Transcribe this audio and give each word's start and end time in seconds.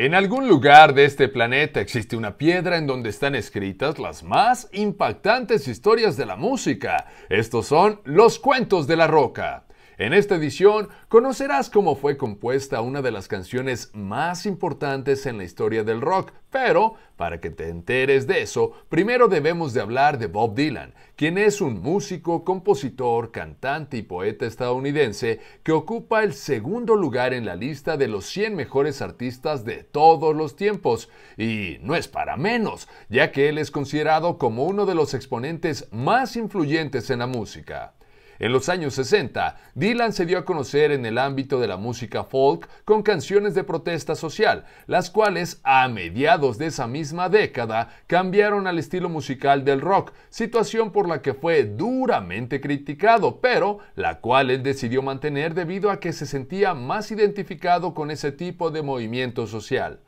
En 0.00 0.14
algún 0.14 0.46
lugar 0.46 0.94
de 0.94 1.06
este 1.06 1.26
planeta 1.26 1.80
existe 1.80 2.16
una 2.16 2.36
piedra 2.36 2.76
en 2.76 2.86
donde 2.86 3.10
están 3.10 3.34
escritas 3.34 3.98
las 3.98 4.22
más 4.22 4.68
impactantes 4.70 5.66
historias 5.66 6.16
de 6.16 6.24
la 6.24 6.36
música. 6.36 7.06
Estos 7.28 7.66
son 7.66 8.00
los 8.04 8.38
cuentos 8.38 8.86
de 8.86 8.94
la 8.94 9.08
roca. 9.08 9.64
En 9.98 10.12
esta 10.12 10.36
edición 10.36 10.90
conocerás 11.08 11.70
cómo 11.70 11.96
fue 11.96 12.16
compuesta 12.16 12.82
una 12.82 13.02
de 13.02 13.10
las 13.10 13.26
canciones 13.26 13.90
más 13.94 14.46
importantes 14.46 15.26
en 15.26 15.38
la 15.38 15.42
historia 15.42 15.82
del 15.82 16.00
rock, 16.00 16.30
pero 16.50 16.94
para 17.16 17.40
que 17.40 17.50
te 17.50 17.68
enteres 17.68 18.28
de 18.28 18.42
eso, 18.42 18.74
primero 18.88 19.26
debemos 19.26 19.74
de 19.74 19.80
hablar 19.80 20.20
de 20.20 20.28
Bob 20.28 20.54
Dylan, 20.54 20.94
quien 21.16 21.36
es 21.36 21.60
un 21.60 21.82
músico, 21.82 22.44
compositor, 22.44 23.32
cantante 23.32 23.96
y 23.96 24.02
poeta 24.02 24.46
estadounidense 24.46 25.40
que 25.64 25.72
ocupa 25.72 26.22
el 26.22 26.32
segundo 26.32 26.94
lugar 26.94 27.34
en 27.34 27.44
la 27.44 27.56
lista 27.56 27.96
de 27.96 28.06
los 28.06 28.24
100 28.26 28.54
mejores 28.54 29.02
artistas 29.02 29.64
de 29.64 29.82
todos 29.82 30.32
los 30.36 30.54
tiempos. 30.54 31.10
Y 31.36 31.78
no 31.80 31.96
es 31.96 32.06
para 32.06 32.36
menos, 32.36 32.88
ya 33.08 33.32
que 33.32 33.48
él 33.48 33.58
es 33.58 33.72
considerado 33.72 34.38
como 34.38 34.62
uno 34.62 34.86
de 34.86 34.94
los 34.94 35.12
exponentes 35.12 35.88
más 35.90 36.36
influyentes 36.36 37.10
en 37.10 37.18
la 37.18 37.26
música. 37.26 37.97
En 38.40 38.52
los 38.52 38.68
años 38.68 38.94
60, 38.94 39.56
Dylan 39.74 40.12
se 40.12 40.24
dio 40.24 40.38
a 40.38 40.44
conocer 40.44 40.92
en 40.92 41.04
el 41.04 41.18
ámbito 41.18 41.58
de 41.58 41.66
la 41.66 41.76
música 41.76 42.22
folk 42.22 42.68
con 42.84 43.02
canciones 43.02 43.54
de 43.54 43.64
protesta 43.64 44.14
social, 44.14 44.64
las 44.86 45.10
cuales 45.10 45.60
a 45.64 45.88
mediados 45.88 46.56
de 46.56 46.66
esa 46.66 46.86
misma 46.86 47.28
década 47.28 47.88
cambiaron 48.06 48.68
al 48.68 48.78
estilo 48.78 49.08
musical 49.08 49.64
del 49.64 49.80
rock, 49.80 50.12
situación 50.30 50.92
por 50.92 51.08
la 51.08 51.20
que 51.20 51.34
fue 51.34 51.64
duramente 51.64 52.60
criticado, 52.60 53.40
pero 53.40 53.80
la 53.96 54.20
cual 54.20 54.50
él 54.50 54.62
decidió 54.62 55.02
mantener 55.02 55.54
debido 55.54 55.90
a 55.90 55.98
que 55.98 56.12
se 56.12 56.24
sentía 56.24 56.74
más 56.74 57.10
identificado 57.10 57.92
con 57.92 58.12
ese 58.12 58.30
tipo 58.30 58.70
de 58.70 58.82
movimiento 58.82 59.48
social 59.48 59.98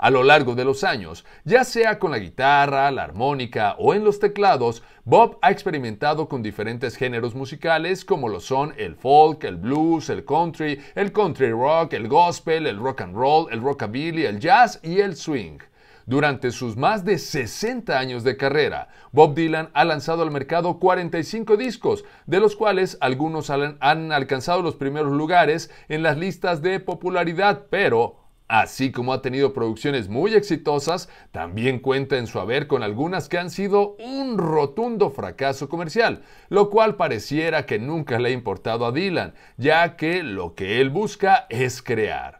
a 0.00 0.10
lo 0.10 0.22
largo 0.22 0.54
de 0.54 0.64
los 0.64 0.82
años, 0.82 1.26
ya 1.44 1.62
sea 1.62 1.98
con 1.98 2.10
la 2.10 2.18
guitarra, 2.18 2.90
la 2.90 3.04
armónica 3.04 3.76
o 3.78 3.92
en 3.92 4.02
los 4.02 4.18
teclados, 4.18 4.82
Bob 5.04 5.38
ha 5.42 5.50
experimentado 5.50 6.26
con 6.26 6.42
diferentes 6.42 6.96
géneros 6.96 7.34
musicales 7.34 8.04
como 8.04 8.28
lo 8.28 8.40
son 8.40 8.72
el 8.78 8.96
folk, 8.96 9.44
el 9.44 9.56
blues, 9.56 10.08
el 10.08 10.24
country, 10.24 10.80
el 10.94 11.12
country 11.12 11.50
rock, 11.50 11.92
el 11.92 12.08
gospel, 12.08 12.66
el 12.66 12.78
rock 12.78 13.02
and 13.02 13.14
roll, 13.14 13.52
el 13.52 13.60
rockabilly, 13.60 14.24
el 14.24 14.40
jazz 14.40 14.80
y 14.82 15.00
el 15.00 15.16
swing. 15.16 15.58
Durante 16.06 16.50
sus 16.50 16.76
más 16.76 17.04
de 17.04 17.18
60 17.18 17.96
años 17.96 18.24
de 18.24 18.36
carrera, 18.36 18.88
Bob 19.12 19.34
Dylan 19.34 19.70
ha 19.74 19.84
lanzado 19.84 20.22
al 20.22 20.30
mercado 20.30 20.78
45 20.78 21.56
discos, 21.56 22.04
de 22.26 22.40
los 22.40 22.56
cuales 22.56 22.98
algunos 23.00 23.50
han, 23.50 24.12
alcanzado 24.12 24.62
los 24.62 24.76
primeros 24.76 25.12
lugares 25.12 25.70
en 25.88 26.02
las 26.02 26.16
listas 26.16 26.62
de 26.62 26.80
popularidad, 26.80 27.66
pero 27.70 28.19
Así 28.52 28.90
como 28.90 29.12
ha 29.12 29.22
tenido 29.22 29.52
producciones 29.52 30.08
muy 30.08 30.34
exitosas, 30.34 31.08
también 31.30 31.78
cuenta 31.78 32.18
en 32.18 32.26
su 32.26 32.40
haber 32.40 32.66
con 32.66 32.82
algunas 32.82 33.28
que 33.28 33.38
han 33.38 33.48
sido 33.48 33.94
un 34.04 34.38
rotundo 34.38 35.10
fracaso 35.10 35.68
comercial, 35.68 36.22
lo 36.48 36.68
cual 36.68 36.96
pareciera 36.96 37.64
que 37.64 37.78
nunca 37.78 38.18
le 38.18 38.30
ha 38.30 38.32
importado 38.32 38.86
a 38.86 38.90
Dylan, 38.90 39.34
ya 39.56 39.94
que 39.94 40.24
lo 40.24 40.56
que 40.56 40.80
él 40.80 40.90
busca 40.90 41.46
es 41.48 41.80
crear. 41.80 42.39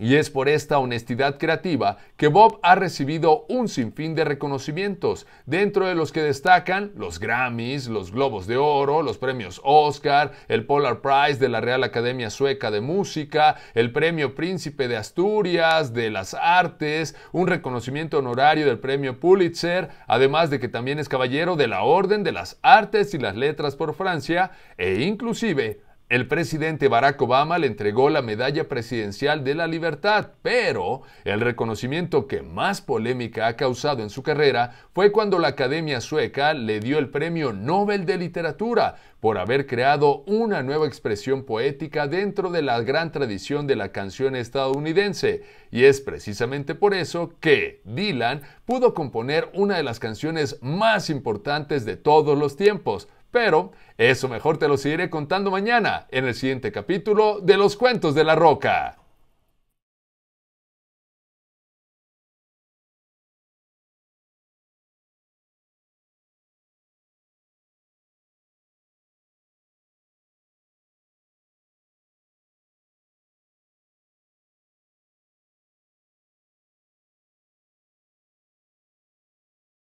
Y 0.00 0.14
es 0.14 0.30
por 0.30 0.48
esta 0.48 0.78
honestidad 0.78 1.36
creativa 1.36 1.98
que 2.16 2.28
Bob 2.28 2.58
ha 2.62 2.74
recibido 2.74 3.44
un 3.50 3.68
sinfín 3.68 4.14
de 4.14 4.24
reconocimientos, 4.24 5.26
dentro 5.44 5.86
de 5.86 5.94
los 5.94 6.10
que 6.10 6.22
destacan 6.22 6.92
los 6.96 7.20
Grammys, 7.20 7.86
los 7.86 8.10
Globos 8.10 8.46
de 8.46 8.56
Oro, 8.56 9.02
los 9.02 9.18
premios 9.18 9.60
Oscar, 9.62 10.32
el 10.48 10.64
Polar 10.64 11.02
Prize 11.02 11.38
de 11.38 11.50
la 11.50 11.60
Real 11.60 11.84
Academia 11.84 12.30
Sueca 12.30 12.70
de 12.70 12.80
Música, 12.80 13.56
el 13.74 13.92
Premio 13.92 14.34
Príncipe 14.34 14.88
de 14.88 14.96
Asturias 14.96 15.92
de 15.92 16.08
las 16.08 16.32
Artes, 16.32 17.14
un 17.32 17.46
reconocimiento 17.46 18.20
honorario 18.20 18.64
del 18.64 18.78
Premio 18.78 19.20
Pulitzer, 19.20 19.90
además 20.06 20.48
de 20.48 20.60
que 20.60 20.68
también 20.68 20.98
es 20.98 21.10
caballero 21.10 21.56
de 21.56 21.68
la 21.68 21.82
Orden 21.82 22.24
de 22.24 22.32
las 22.32 22.58
Artes 22.62 23.12
y 23.12 23.18
las 23.18 23.36
Letras 23.36 23.76
por 23.76 23.92
Francia, 23.92 24.52
e 24.78 25.02
inclusive 25.02 25.89
el 26.10 26.26
presidente 26.26 26.88
Barack 26.88 27.22
Obama 27.22 27.56
le 27.58 27.68
entregó 27.68 28.10
la 28.10 28.20
Medalla 28.20 28.68
Presidencial 28.68 29.44
de 29.44 29.54
la 29.54 29.68
Libertad, 29.68 30.32
pero 30.42 31.02
el 31.22 31.40
reconocimiento 31.40 32.26
que 32.26 32.42
más 32.42 32.80
polémica 32.80 33.46
ha 33.46 33.54
causado 33.54 34.02
en 34.02 34.10
su 34.10 34.24
carrera 34.24 34.72
fue 34.92 35.12
cuando 35.12 35.38
la 35.38 35.48
Academia 35.48 36.00
Sueca 36.00 36.52
le 36.52 36.80
dio 36.80 36.98
el 36.98 37.10
Premio 37.10 37.52
Nobel 37.52 38.06
de 38.06 38.18
Literatura 38.18 38.96
por 39.20 39.38
haber 39.38 39.68
creado 39.68 40.24
una 40.26 40.64
nueva 40.64 40.88
expresión 40.88 41.44
poética 41.44 42.08
dentro 42.08 42.50
de 42.50 42.62
la 42.62 42.80
gran 42.80 43.12
tradición 43.12 43.68
de 43.68 43.76
la 43.76 43.92
canción 43.92 44.34
estadounidense. 44.34 45.44
Y 45.70 45.84
es 45.84 46.00
precisamente 46.00 46.74
por 46.74 46.92
eso 46.92 47.34
que 47.38 47.82
Dylan 47.84 48.42
pudo 48.64 48.94
componer 48.94 49.48
una 49.54 49.76
de 49.76 49.84
las 49.84 50.00
canciones 50.00 50.58
más 50.60 51.08
importantes 51.08 51.84
de 51.84 51.96
todos 51.96 52.36
los 52.36 52.56
tiempos, 52.56 53.06
pero 53.30 53.72
eso 53.98 54.28
mejor 54.28 54.58
te 54.58 54.68
lo 54.68 54.76
seguiré 54.76 55.10
contando 55.10 55.50
mañana 55.50 56.06
en 56.10 56.26
el 56.26 56.34
siguiente 56.34 56.72
capítulo 56.72 57.40
de 57.40 57.56
Los 57.56 57.76
Cuentos 57.76 58.14
de 58.14 58.24
la 58.24 58.34
Roca. 58.34 58.99